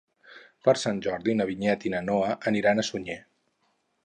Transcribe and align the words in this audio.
Per 0.67 0.73
Sant 0.83 1.01
Jordi 1.07 1.35
na 1.41 1.47
Vinyet 1.51 1.87
i 1.89 1.93
na 1.97 2.01
Noa 2.09 2.33
aniran 2.53 2.81
a 2.85 2.91
Sunyer. 2.93 3.23